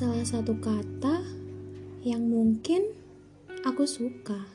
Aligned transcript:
salah 0.00 0.24
satu 0.24 0.56
kata 0.56 1.20
yang 2.00 2.24
mungkin 2.24 2.88
aku 3.68 3.84
suka. 3.84 4.48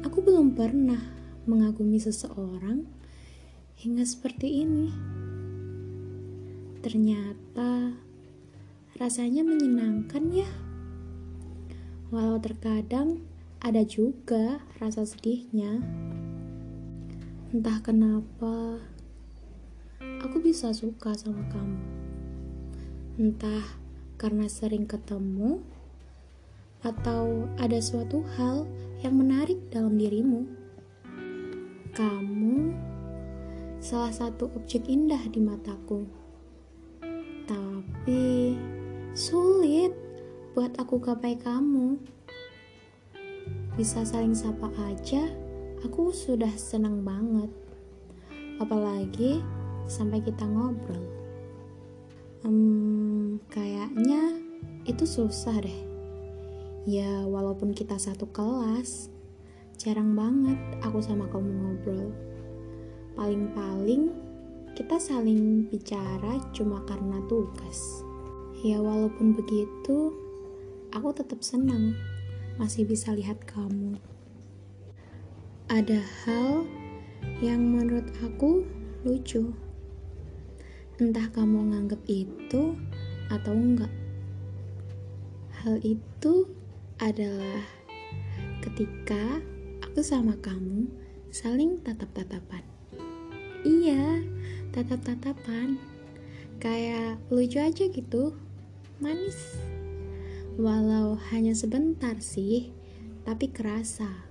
Aku 0.00 0.24
belum 0.24 0.56
pernah 0.56 1.00
mengagumi 1.44 2.00
seseorang 2.00 2.88
hingga 3.76 4.08
seperti 4.08 4.64
ini. 4.64 4.88
Ternyata 6.80 7.92
rasanya 8.96 9.44
menyenangkan 9.44 10.24
ya. 10.32 10.48
Walau 12.08 12.40
terkadang 12.40 13.20
ada 13.60 13.84
juga 13.84 14.64
rasa 14.80 15.04
sedihnya. 15.04 15.82
Entah 17.52 17.84
kenapa 17.84 18.80
bisa 20.44 20.76
suka 20.76 21.16
sama 21.16 21.40
kamu. 21.48 21.80
Entah 23.16 23.64
karena 24.20 24.44
sering 24.44 24.84
ketemu 24.84 25.64
atau 26.84 27.48
ada 27.56 27.80
suatu 27.80 28.20
hal 28.36 28.68
yang 29.00 29.16
menarik 29.16 29.56
dalam 29.72 29.96
dirimu. 29.96 30.44
Kamu 31.96 32.76
salah 33.80 34.12
satu 34.12 34.52
objek 34.52 34.84
indah 34.84 35.24
di 35.32 35.40
mataku, 35.40 36.04
tapi 37.48 38.52
sulit 39.16 39.96
buat 40.52 40.76
aku 40.76 41.00
gapai 41.00 41.40
kamu. 41.40 41.96
Bisa 43.80 44.04
saling 44.04 44.36
sapa 44.36 44.68
aja, 44.92 45.24
aku 45.80 46.12
sudah 46.12 46.52
senang 46.60 47.00
banget. 47.00 47.48
Apalagi 48.60 49.40
sampai 49.90 50.20
kita 50.20 50.44
ngobrol. 50.46 51.04
Hmm, 52.44 53.40
kayaknya 53.48 54.36
itu 54.84 55.08
susah 55.08 55.56
deh 55.64 55.94
Ya, 56.84 57.24
walaupun 57.24 57.72
kita 57.72 57.96
satu 57.96 58.28
kelas, 58.28 59.08
jarang 59.80 60.12
banget 60.12 60.60
aku 60.84 61.00
sama 61.00 61.24
kamu 61.32 61.48
ngobrol. 61.48 62.12
Paling-paling 63.16 64.12
kita 64.76 65.00
saling 65.00 65.64
bicara 65.72 66.36
cuma 66.52 66.84
karena 66.84 67.24
tugas. 67.24 68.04
Ya, 68.60 68.84
walaupun 68.84 69.32
begitu, 69.32 70.12
aku 70.92 71.08
tetap 71.16 71.40
senang 71.40 71.96
masih 72.60 72.84
bisa 72.84 73.16
lihat 73.16 73.40
kamu. 73.48 73.96
Ada 75.72 76.04
hal 76.28 76.68
yang 77.40 77.64
menurut 77.64 78.12
aku 78.20 78.60
lucu. 79.08 79.56
Entah 80.94 81.26
kamu 81.34 81.74
nganggap 81.74 81.98
itu 82.06 82.78
atau 83.26 83.50
enggak. 83.50 83.90
Hal 85.58 85.82
itu 85.82 86.46
adalah 87.02 87.66
ketika 88.62 89.42
aku 89.82 90.06
sama 90.06 90.38
kamu 90.38 90.86
saling 91.34 91.82
tatap-tatapan. 91.82 92.62
Iya, 93.66 94.22
tatap-tatapan. 94.70 95.82
Kayak 96.62 97.18
lucu 97.26 97.58
aja 97.58 97.90
gitu. 97.90 98.38
Manis. 99.02 99.58
Walau 100.54 101.18
hanya 101.34 101.58
sebentar 101.58 102.14
sih, 102.22 102.70
tapi 103.26 103.50
kerasa. 103.50 104.30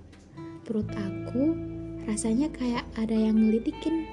Perut 0.64 0.88
aku 0.96 1.52
rasanya 2.08 2.48
kayak 2.48 2.88
ada 2.96 3.12
yang 3.12 3.36
ngelitikin. 3.36 4.08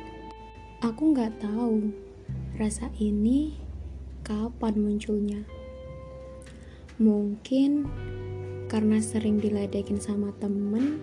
Aku 0.84 1.16
nggak 1.16 1.40
tahu 1.40 2.11
rasa 2.60 2.92
ini 3.00 3.56
kapan 4.28 4.76
munculnya. 4.76 5.42
Mungkin 7.02 7.88
karena 8.68 9.00
sering 9.00 9.40
diledekin 9.40 9.98
sama 9.98 10.36
temen, 10.38 11.02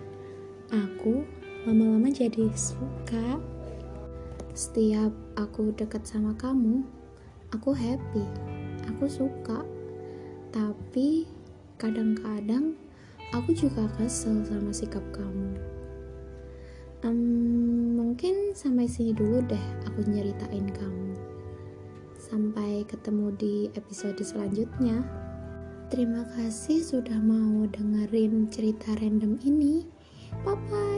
aku 0.69 1.25
lama-lama 1.65 2.09
jadi 2.09 2.49
suka. 2.53 3.41
Setiap 4.53 5.13
aku 5.39 5.71
deket 5.73 6.05
sama 6.05 6.35
kamu, 6.37 6.85
aku 7.53 7.73
happy, 7.73 8.25
aku 8.89 9.05
suka. 9.09 9.65
Tapi 10.49 11.29
kadang-kadang 11.77 12.73
aku 13.33 13.53
juga 13.53 13.85
kesel 13.97 14.41
sama 14.45 14.73
sikap 14.73 15.03
kamu. 15.13 15.57
Um, 16.99 17.95
mungkin 17.95 18.51
sampai 18.51 18.83
sini 18.83 19.15
dulu 19.15 19.39
deh 19.47 19.65
aku 19.87 20.03
nyeritain 20.03 20.67
kamu. 20.67 21.08
Sampai 22.19 22.83
ketemu 22.83 23.31
di 23.39 23.55
episode 23.79 24.19
selanjutnya. 24.19 25.07
Terima 25.87 26.27
kasih 26.35 26.83
sudah 26.83 27.15
mau 27.15 27.63
dengerin 27.71 28.51
cerita 28.51 28.91
random 28.99 29.39
ini. 29.47 29.87
Bye 30.43 30.59
bye. 30.67 30.88